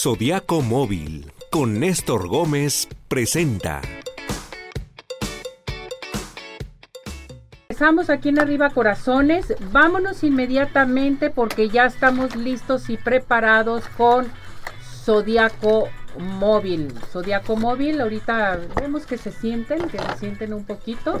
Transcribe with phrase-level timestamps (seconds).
[0.00, 3.80] Zodiaco Móvil con Néstor Gómez presenta.
[7.68, 9.56] Empezamos aquí en Arriba Corazones.
[9.72, 14.28] Vámonos inmediatamente porque ya estamos listos y preparados con
[15.04, 16.94] Zodiaco Móvil.
[17.10, 21.18] Zodiaco Móvil, ahorita vemos que se sienten, que se sienten un poquito.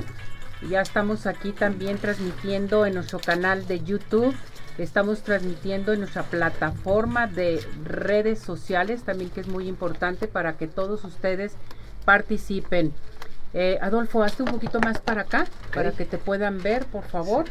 [0.70, 4.36] Ya estamos aquí también transmitiendo en nuestro canal de YouTube.
[4.78, 10.68] Estamos transmitiendo en nuestra plataforma de redes sociales, también que es muy importante para que
[10.68, 11.54] todos ustedes
[12.04, 12.92] participen.
[13.54, 17.46] Eh, Adolfo, hazte un poquito más para acá, para que te puedan ver, por favor.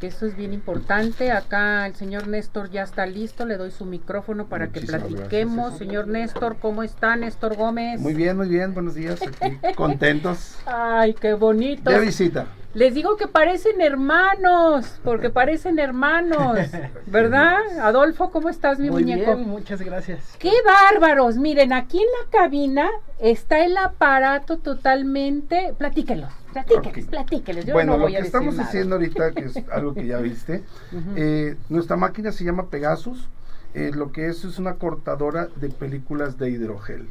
[0.00, 1.30] Que eso es bien importante.
[1.30, 3.44] Acá el señor Néstor ya está listo.
[3.44, 5.76] Le doy su micrófono para que platiquemos.
[5.78, 8.00] Señor Néstor, ¿cómo está, Néstor Gómez?
[8.00, 8.72] Muy bien, muy bien.
[8.72, 9.20] Buenos días.
[9.22, 10.56] Aquí, contentos.
[10.64, 11.90] Ay, qué bonito.
[11.90, 12.46] De visita.
[12.74, 16.58] Les digo que parecen hermanos, porque parecen hermanos,
[17.06, 17.58] ¿verdad?
[17.80, 19.36] Adolfo, ¿cómo estás, mi Muy muñeco?
[19.36, 20.36] bien, muchas gracias.
[20.38, 21.36] ¡Qué bárbaros!
[21.36, 25.74] Miren, aquí en la cabina está el aparato totalmente.
[25.76, 27.10] Platíquelos, platíquelos, Ok.
[27.10, 27.64] platíquelos.
[27.66, 28.68] Yo bueno, no lo voy que a decir estamos nada.
[28.68, 30.64] haciendo ahorita, que es algo que ya viste,
[31.16, 33.28] eh, nuestra máquina se llama Pegasus.
[33.74, 37.08] eh, lo que es es una cortadora de películas de hidrogel.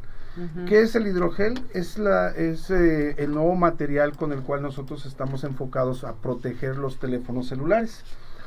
[0.66, 1.62] ¿Qué es el hidrogel?
[1.74, 6.76] Es, la, es eh, el nuevo material con el cual nosotros estamos enfocados a proteger
[6.76, 8.04] los teléfonos celulares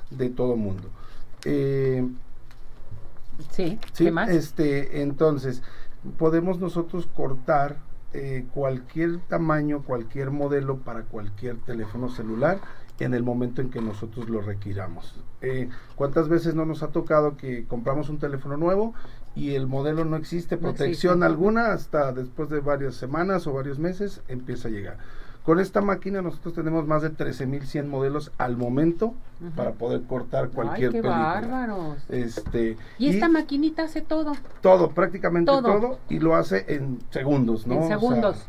[0.09, 0.89] de todo mundo.
[1.43, 2.07] Eh,
[3.51, 4.29] Sí, Sí, ¿qué más?
[4.29, 5.61] este, entonces,
[6.17, 7.77] podemos nosotros cortar
[8.13, 12.61] eh, cualquier tamaño, cualquier modelo para cualquier teléfono celular
[12.99, 15.15] en el momento en que nosotros lo requiramos.
[15.41, 18.93] Eh, ¿Cuántas veces no nos ha tocado que compramos un teléfono nuevo
[19.35, 21.25] y el modelo no existe, No protección existe.
[21.25, 24.97] alguna, hasta después de varias semanas o varios meses empieza a llegar?
[25.43, 29.13] Con esta máquina nosotros tenemos más de 13.100 modelos al momento
[29.55, 31.17] para poder cortar cualquier Ay, qué película.
[31.17, 31.97] bárbaros.
[32.09, 34.33] Este, Y esta maquinita hace todo.
[34.61, 35.61] todo, prácticamente Todo.
[35.61, 35.99] todo.
[36.09, 37.75] y lo hace en segundos, ¿no?
[37.75, 38.47] En O sea, segundos.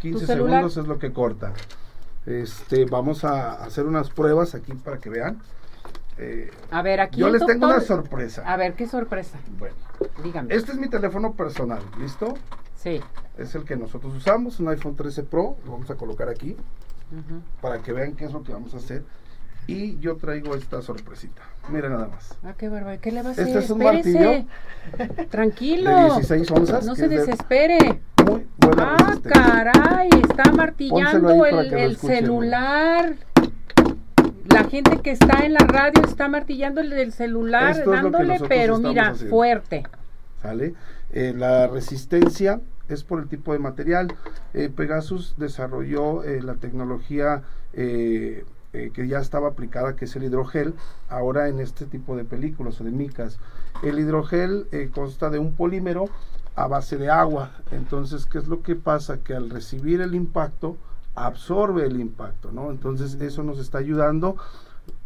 [0.00, 0.50] 15 Tu celular.
[0.56, 1.54] segundos es lo que corta.
[2.26, 5.38] Este, vamos a hacer unas pruebas aquí para que vean.
[6.18, 7.20] Eh, A ver, aquí.
[7.20, 8.42] yo les tengo una sorpresa.
[8.46, 9.38] A ver, qué sorpresa.
[9.58, 9.74] Bueno,
[10.22, 10.54] Dígame.
[10.54, 12.34] este es mi teléfono personal, ¿listo?
[12.76, 13.00] Sí.
[13.36, 16.52] Es el que nosotros usamos, un iPhone 13 Pro, lo vamos a colocar aquí
[17.12, 17.40] Ujú.
[17.60, 19.02] para que vean qué es lo que vamos a hacer.
[19.66, 21.40] Y yo traigo esta sorpresita.
[21.70, 22.36] Mira nada más.
[22.44, 23.00] Ah, qué bárbaro.
[23.00, 23.46] ¿Qué le va a hacer?
[23.46, 24.46] Este es un Espérese.
[25.30, 25.90] Tranquilo.
[25.90, 26.84] De 16 onzas.
[26.84, 28.02] No se es de desespere.
[28.26, 29.42] Muy buena Ah, resistencia.
[29.42, 33.16] caray, está martillando el, celular.
[34.54, 39.08] La gente que está en la radio está martillando el celular, Esto dándole, pero mira,
[39.08, 39.34] haciendo.
[39.34, 39.82] fuerte.
[40.40, 40.74] ¿sale?
[41.12, 44.14] Eh, la resistencia es por el tipo de material.
[44.52, 50.74] Eh, Pegasus desarrolló eh, la tecnología que ya estaba aplicada, que es el hidrogel,
[51.08, 53.40] ahora en este tipo de películas o de micas.
[53.82, 56.04] El hidrogel consta de un polímero
[56.54, 57.50] a base de agua.
[57.72, 59.18] Entonces, ¿qué es lo que pasa?
[59.18, 60.76] Que al recibir el impacto,
[61.14, 62.70] absorbe el impacto, ¿no?
[62.70, 64.36] Entonces, eso nos está ayudando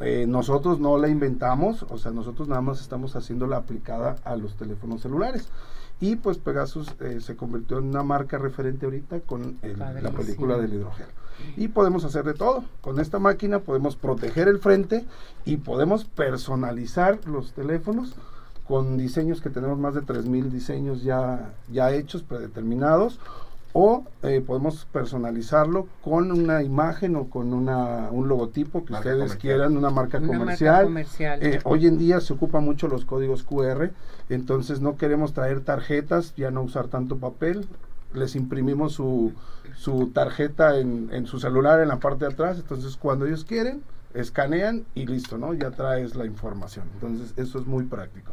[0.00, 4.34] eh, nosotros no la inventamos, o sea, nosotros nada más estamos haciendo la aplicada a
[4.36, 5.48] los teléfonos celulares.
[6.00, 10.58] Y pues Pegasus eh, se convirtió en una marca referente ahorita con el- la película
[10.58, 11.06] del hidrogel.
[11.56, 12.64] Y podemos hacer de todo.
[12.80, 15.04] Con esta máquina podemos proteger el frente
[15.44, 18.14] y podemos personalizar los teléfonos
[18.66, 23.20] con diseños que tenemos más de 3.000 diseños ya, ya hechos, predeterminados.
[23.74, 29.18] O eh, podemos personalizarlo con una imagen o con una, un logotipo que Marca ustedes
[29.34, 29.38] comercial.
[29.40, 30.84] quieran, una marca Una marca comercial.
[30.84, 31.42] comercial.
[31.42, 33.90] Eh, hoy en día se ocupan mucho los códigos QR,
[34.30, 37.66] entonces no queremos traer tarjetas, ya no usar tanto papel.
[38.14, 39.32] Les imprimimos su,
[39.76, 43.82] su tarjeta en, en su celular en la parte de atrás, entonces cuando ellos quieren,
[44.14, 45.52] escanean y listo, ¿no?
[45.52, 46.86] Ya traes la información.
[46.94, 48.32] Entonces eso es muy práctico.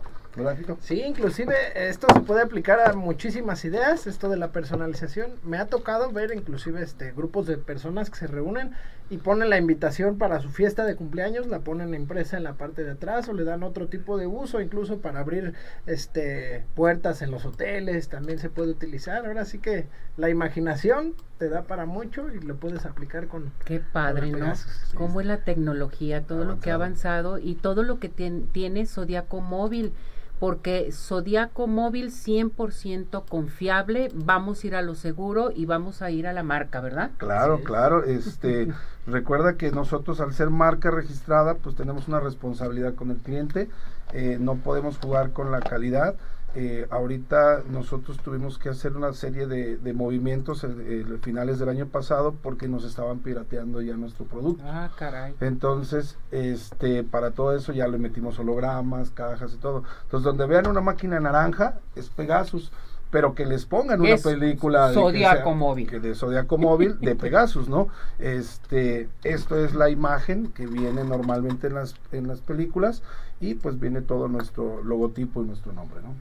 [0.82, 5.32] Sí, inclusive esto se puede aplicar a muchísimas ideas, esto de la personalización.
[5.44, 8.72] Me ha tocado ver inclusive este grupos de personas que se reúnen
[9.10, 12.84] y ponen la invitación para su fiesta de cumpleaños, la ponen impresa en la parte
[12.84, 15.54] de atrás o le dan otro tipo de uso, incluso para abrir
[15.86, 19.26] este puertas en los hoteles, también se puede utilizar.
[19.26, 23.80] Ahora sí que la imaginación te da para mucho y lo puedes aplicar con Qué
[23.80, 24.54] padre, Con ¿no?
[24.96, 25.20] Cómo sí.
[25.22, 29.40] es la tecnología, todo lo que ha avanzado y todo lo que tien- tiene Zodiaco
[29.42, 29.94] Móvil.
[30.40, 36.28] Porque Zodiaco Móvil 100% confiable, vamos a ir a lo seguro y vamos a ir
[36.28, 37.12] a la marca, ¿verdad?
[37.18, 37.64] Claro, Sí.
[37.64, 38.04] claro.
[38.06, 38.68] Este,
[39.08, 43.70] recuerda que nosotros al ser marca registrada, pues tenemos una responsabilidad con el cliente.
[44.14, 46.16] eh, no podemos jugar con la calidad.
[46.58, 51.68] Eh, ahorita nosotros tuvimos que hacer una serie de, de movimientos en, en finales del
[51.70, 54.64] año pasado porque nos estaban pirateando ya nuestro producto.
[54.66, 55.34] Ah, caray.
[55.42, 59.84] Entonces, este, para todo eso ya le metimos hologramas, cajas y todo.
[60.04, 62.72] Entonces, donde vean una máquina naranja, es Pegasus.
[63.12, 65.88] Pero que les pongan una Es película de que sea- Móvil.
[65.88, 67.88] que de Zodiaco Móvil de Pegasus, ¿no?
[68.20, 73.04] Este, esto es la imagen que viene normalmente en las, en las películas
[73.40, 76.14] y pues viene todo nuestro logotipo y nuestro nombre, ¿no?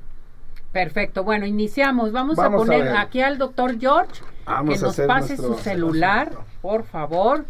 [0.74, 2.12] Perfecto, bueno, iniciamos.
[2.12, 6.32] Vamos, Vamos a poner aquí al doctor George Vamos que nos pase nuestro- su celular,
[6.60, 7.46] por favor.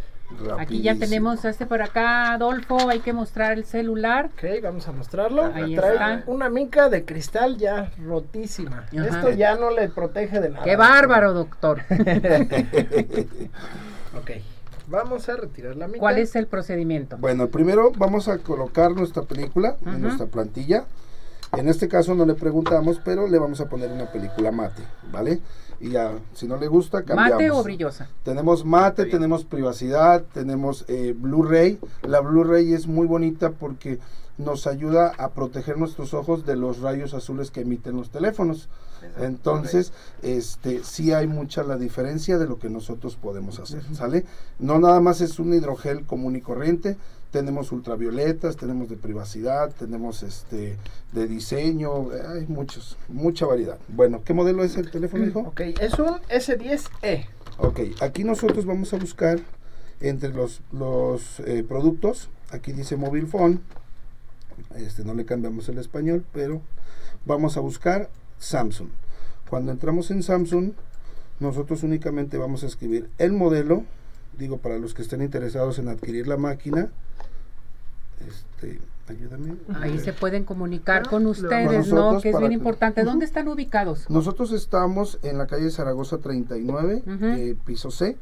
[0.58, 4.30] Aquí ya tenemos a este por acá, Adolfo, hay que mostrar el celular.
[4.34, 5.44] Ok, vamos a mostrarlo.
[5.54, 6.22] Ahí Trae está.
[6.26, 8.84] una mica de cristal ya rotísima.
[8.92, 9.06] Ajá.
[9.06, 10.64] Esto ya no le protege de nada.
[10.64, 11.82] ¡Qué bárbaro, doctor!
[14.16, 14.30] Ok,
[14.86, 15.98] vamos a retirar la mica.
[15.98, 17.16] ¿Cuál es el procedimiento?
[17.18, 20.84] Bueno, primero vamos a colocar nuestra película en nuestra plantilla.
[21.56, 25.40] En este caso no le preguntamos, pero le vamos a poner una película mate, ¿vale?
[25.80, 27.34] Y ya, si no le gusta, cambiamos.
[27.34, 28.08] ¿Mate o brillosa?
[28.22, 31.78] Tenemos mate, tenemos privacidad, tenemos eh, Blu-ray.
[32.02, 33.98] La Blu-ray es muy bonita porque
[34.38, 38.68] nos ayuda a proteger nuestros ojos de los rayos azules que emiten los teléfonos.
[39.18, 39.92] Entonces,
[40.22, 44.24] este, sí hay mucha la diferencia de lo que nosotros podemos hacer, ¿sale?
[44.58, 46.96] No nada más es un hidrogel común y corriente,
[47.34, 50.76] tenemos ultravioletas, tenemos de privacidad, tenemos este
[51.10, 53.76] de diseño, hay muchos, mucha variedad.
[53.88, 55.40] Bueno, ¿qué modelo es el teléfono, hijo?
[55.40, 57.26] Ok, es un S10e.
[57.58, 59.40] Ok, aquí nosotros vamos a buscar
[60.00, 63.60] entre los, los eh, productos, aquí dice mobile phone,
[64.76, 66.62] este no le cambiamos el español, pero
[67.26, 68.90] vamos a buscar Samsung.
[69.50, 70.70] Cuando entramos en Samsung,
[71.40, 73.82] nosotros únicamente vamos a escribir el modelo,
[74.38, 76.88] digo para los que estén interesados en adquirir la máquina,
[78.28, 79.54] este, ayúdame.
[79.80, 82.20] Ahí se pueden comunicar Ah, con ustedes, Con ¿no?
[82.20, 83.04] Que es bien que- importante.
[83.04, 84.08] ¿Dónde están ubicados?
[84.08, 87.24] Nosotros estamos en la calle Zaragoza 39, Ujú.
[87.26, 88.16] eh, piso C.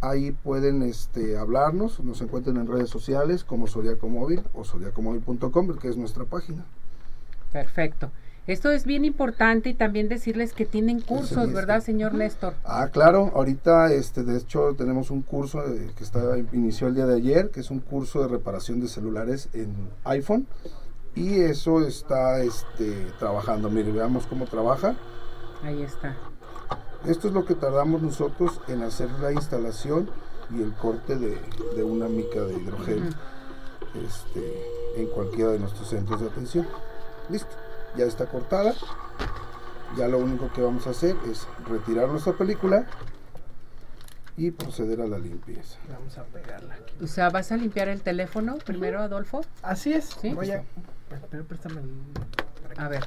[0.00, 5.88] Ahí pueden este, hablarnos, nos encuentran en redes sociales como Zodiaco Móvil o zodiacomóvil.com, que
[5.88, 6.64] es nuestra página.
[7.52, 8.10] Perfecto.
[8.46, 12.54] Esto es bien importante y también decirles que tienen cursos, sí, ¿verdad, señor Néstor?
[12.64, 17.06] Ah, claro, ahorita este, de hecho tenemos un curso eh, que está, inició el día
[17.06, 19.74] de ayer, que es un curso de reparación de celulares en
[20.04, 20.46] iPhone.
[21.14, 23.70] Y eso está este, trabajando.
[23.70, 24.96] Mire, veamos cómo trabaja.
[25.62, 26.14] Ahí está.
[27.06, 30.10] Esto es lo que tardamos nosotros en hacer la instalación
[30.54, 31.38] y el corte de,
[31.76, 34.04] de una mica de hidrogel Ujú.
[34.04, 36.66] este, en cualquiera de nuestros centros de atención.
[37.30, 37.54] Listo,
[37.96, 38.74] ya está cortada.
[39.96, 42.86] Ya lo único que vamos a hacer es retirar nuestra película
[44.36, 45.78] y proceder a la limpieza.
[45.88, 46.94] Vamos a pegarla aquí.
[47.02, 49.42] O sea, ¿vas a limpiar el teléfono primero, Adolfo?
[49.62, 50.06] Así es.
[50.20, 50.34] Sí.
[50.34, 50.64] Voy a.
[51.30, 51.90] Pero préstame el.
[52.80, 53.04] A ver,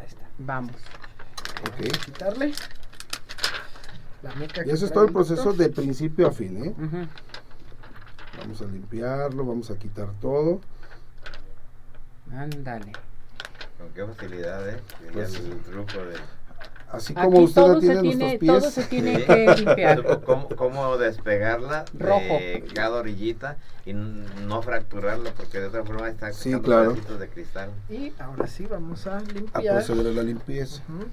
[0.00, 0.24] Ahí está.
[0.38, 0.72] vamos.
[0.72, 1.78] Ok.
[1.78, 2.52] Vamos a quitarle.
[4.22, 5.56] La mica Y eso es todo el proceso doctor.
[5.56, 6.64] de principio a fin.
[6.64, 6.74] ¿eh?
[8.38, 10.60] Vamos a limpiarlo, vamos a quitar todo.
[12.32, 12.90] Ándale.
[13.78, 14.76] Con qué facilidad, ¿eh?
[15.06, 16.16] Ya Pues- el truco de...
[16.90, 18.52] Así como Aquí usted todo la se tiene pies.
[18.52, 19.24] todo se tiene Sí.
[19.26, 20.20] que limpiar.
[20.24, 22.20] Cómo, cómo despegarla Rojo.
[22.20, 26.90] de cada orillita y no fracturarla porque de otra forma está Sí, sacando claro.
[26.92, 27.70] pedacitos de cristal.
[27.90, 29.74] Y ahora sí vamos a A limpiar.
[29.84, 30.82] proceder a la limpieza.
[30.88, 31.08] Ujú.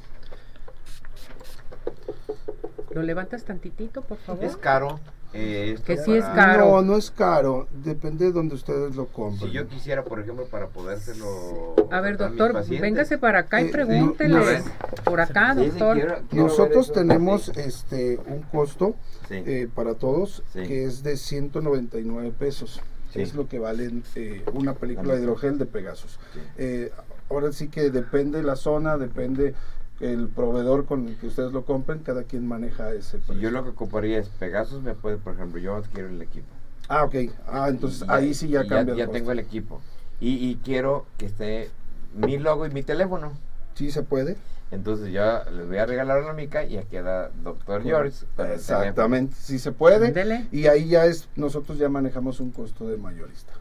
[2.93, 4.43] ¿Lo levantas tantitito, por favor?
[4.43, 4.99] Es caro.
[5.33, 6.65] Eh, Que sí es caro.
[6.65, 7.67] No, no es caro.
[7.71, 9.49] Depende de donde ustedes lo compren.
[9.49, 11.75] Si yo quisiera, por ejemplo, para podérselo...
[11.91, 14.37] A ver, doctor, pacientes, véngase para acá y Eh, pregúntele.
[14.37, 14.63] a.
[15.03, 15.95] Por acá, doctor.
[15.95, 18.95] quiero- quiero ver Nosotros tenemos Sí, este un costo
[19.29, 19.35] sí.
[19.45, 20.63] eh, para todos Sí.
[20.63, 22.81] que es de 199 pesos.
[23.13, 23.21] Sí.
[23.21, 26.19] Es lo que vale eh, una película de hidrogel de Pegasus.
[26.33, 26.39] Sí.
[26.57, 26.91] Eh,
[27.29, 29.53] ahora sí que depende la zona, depende
[30.01, 33.39] el proveedor con el que ustedes lo compren, cada quien maneja ese precio.
[33.41, 36.47] yo lo que ocuparía es Pegasus, me puede, por ejemplo, yo adquiero el equipo.
[36.87, 37.15] Ah, ok.
[37.47, 38.95] Ah, entonces Y ahí sí ya cambia.
[38.95, 39.17] Ya, costo.
[39.19, 39.81] tengo el equipo.
[40.19, 41.69] Y, y quiero que esté
[42.15, 43.31] mi logo y mi teléfono.
[43.75, 44.37] Sí se puede.
[44.71, 48.25] Entonces yo les voy a regalar una mica y aquí queda Doctor George.
[48.53, 50.47] Exactamente, sí se puede.
[50.51, 53.53] Y ahí ya es, nosotros ya manejamos un costo de mayorista.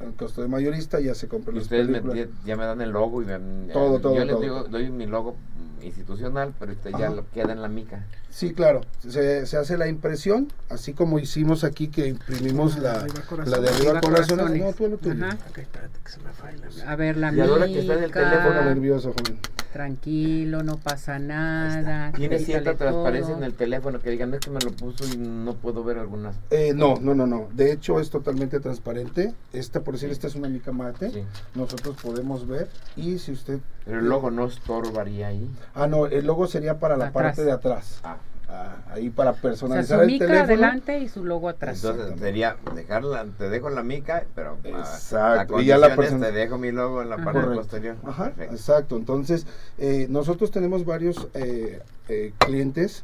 [0.00, 3.22] El costo de mayorista ya se compra Y las ustedes ya me dan el logo
[3.22, 3.38] y me,
[3.72, 4.42] Todo, eh, todo, Yo les todo.
[4.42, 5.36] digo, doy mi logo
[5.82, 8.04] institucional, pero usted ya lo queda en la mica.
[8.28, 8.80] Sí, claro.
[9.06, 13.06] Se, se hace la impresión, así como hicimos aquí que imprimimos la,
[13.46, 14.60] la de arriba corazones.
[14.60, 15.24] No, tú lo tuyo.
[15.24, 15.38] Ajá.
[15.48, 16.90] Ok, espérate que se me falla.
[16.90, 18.30] A ver, la Y ahora que está en el mica.
[18.30, 19.38] Teléfono nervioso, joven.
[19.76, 22.10] Tranquilo, no pasa nada.
[22.12, 23.36] Tiene cierta transparencia todo.
[23.36, 25.98] en el teléfono que digan, no es que me lo puso y no puedo ver
[25.98, 26.34] algunas.
[26.48, 27.48] Eh, no, no, no, no.
[27.52, 29.34] De hecho es totalmente transparente.
[29.52, 31.10] Esta, por decir, esta es una mica mate.
[31.10, 31.22] Sí.
[31.54, 33.58] Nosotros podemos ver y si usted...
[33.84, 35.46] Pero el logo no estorbaría ahí.
[35.74, 37.22] Ah, no, el logo sería para la Atrás.
[37.24, 38.00] parte de atrás.
[38.02, 38.16] Ah,
[38.48, 40.44] Ah, ahí para O sea, personalizar su el mica teléfono.
[40.44, 41.82] adelante y su logo atrás.
[41.82, 46.04] entonces sería dejarla, te dejo la mica, pero ah, Exacto, la y ya la condición
[46.04, 47.24] es, persona- te dejo mi logo en la Ajá.
[47.24, 47.60] parte Correcto.
[47.62, 47.96] posterior.
[48.04, 48.54] Ajá, Perfecto.
[48.54, 48.96] exacto.
[48.96, 49.46] Entonces,
[49.78, 53.02] eh, nosotros tenemos varios eh, eh, clientes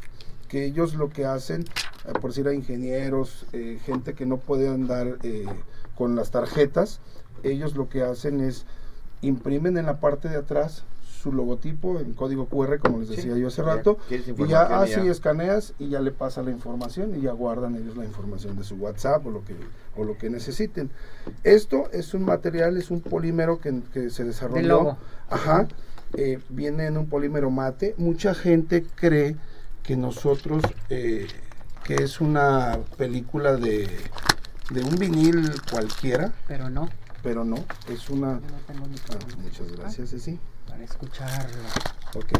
[0.48, 1.62] que ellos lo que hacen,
[2.06, 5.44] eh, por decir a ingenieros, eh, gente que no puede andar eh,
[5.96, 7.00] con las tarjetas,
[7.42, 8.64] ellos lo que hacen es
[9.22, 10.84] imprimen en la parte de atrás
[11.22, 15.00] su logotipo en código QR, como les Sí, decía yo hace rato, y ya así
[15.06, 18.74] escaneas y ya le pasa la información y ya guardan ellos la información de su
[18.74, 19.54] WhatsApp o lo que,
[19.96, 20.90] o lo que necesiten.
[21.44, 24.66] Esto es un material, es un polímero que, que se desarrolló.
[24.66, 24.96] logo.
[25.30, 25.68] Ajá.
[26.14, 27.94] eh, viene en un polímero mate.
[27.98, 29.36] Mucha gente cree
[29.84, 31.28] que nosotros, eh,
[31.84, 33.88] que es una película de,
[34.70, 36.88] de un vinil cualquiera, Pero no,
[37.22, 37.56] pero no,
[37.88, 38.34] es una...
[38.34, 40.38] no Ah, muchas gracias, sí.
[40.68, 41.62] Para escucharlo.
[42.14, 42.32] Ok.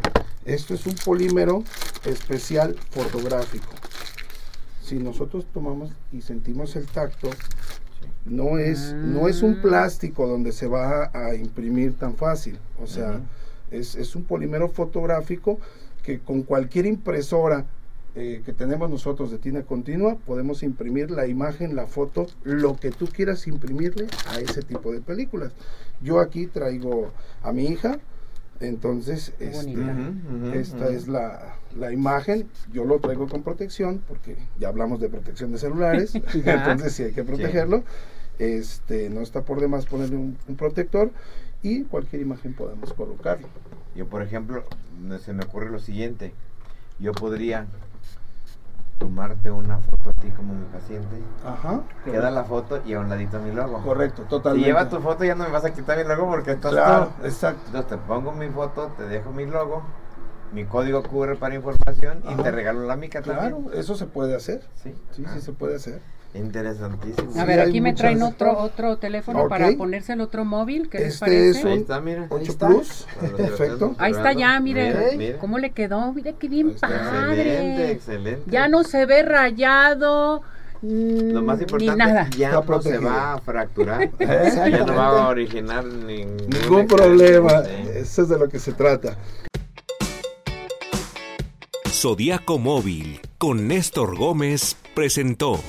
[0.44, 1.62] Esto es un polímero
[2.04, 3.72] especial fotográfico.
[4.82, 7.30] Si nosotros tomamos y sentimos el tacto,
[8.24, 9.62] no es, no es un Mm.
[9.62, 12.58] plástico donde se va a imprimir tan fácil.
[12.82, 13.20] O sea,
[13.70, 15.58] es, es un polímero fotográfico
[16.02, 17.64] que con cualquier impresora
[18.14, 22.90] eh, que tenemos nosotros de tina continua, podemos imprimir la imagen, la foto, lo que
[22.90, 25.52] tú quieras imprimirle a ese tipo de películas.
[26.02, 27.10] Yo aquí traigo
[27.42, 27.98] a mi hija,
[28.62, 29.76] entonces este,
[30.54, 35.52] esta es la, la imagen, yo lo traigo con protección, porque ya hablamos de protección
[35.52, 37.84] de celulares, entonces sí hay que protegerlo.
[38.38, 41.10] Este, no está por demás ponerle un, un protector
[41.62, 43.46] y cualquier imagen podemos colocarlo.
[43.94, 44.64] Yo, por ejemplo,
[45.22, 46.32] se me ocurre lo siguiente.
[46.98, 47.66] Yo podría
[49.06, 51.16] tomarte una foto a ti como mi paciente.
[51.44, 51.80] Ajá.
[52.04, 53.82] Queda la foto y a un ladito mi logo.
[53.82, 54.66] Correcto, Si totalmente.
[54.66, 57.26] lleva tu foto ya no me vas a quitar mi logo porque estás Claro, tú.
[57.26, 57.60] exacto.
[57.66, 59.82] Entonces te pongo mi foto, te dejo mi logo,
[60.52, 63.78] mi código QR para información y te regalo la mica Claro, también.
[63.80, 64.62] eso se puede hacer.
[64.76, 66.00] Sí, Sí, sí se puede hacer.
[66.34, 67.38] Interesantísimo.
[67.38, 70.98] A ver, aquí me muchas- traen otro otro teléfono para ponerse el otro móvil, ¿qué
[70.98, 71.50] les Este parece?
[71.50, 72.26] es Ahí un está, mira.
[72.30, 72.68] 8 está.
[72.68, 73.94] Plus, perfecto.
[73.98, 74.62] Ahí está ya, observando.
[74.64, 74.88] mire.
[74.94, 75.38] Mira, mira.
[75.38, 76.12] ¿Cómo le quedó?
[76.14, 76.96] Mira qué bien Ahí padre.
[77.42, 78.42] Excelente, excelente.
[78.50, 80.42] Ya no se ve rayado.
[80.80, 82.28] mm, Lo más ni importante, nada.
[82.36, 83.00] ya Está no protegido.
[83.02, 84.10] se va a fracturar.
[84.18, 87.62] Ya no va a originar ningún, Ningún problema.
[87.62, 87.70] Sí.
[87.94, 89.18] Eso es de lo que se trata.
[91.88, 95.60] Zodiaco Móvil con Néstor Gómez presentó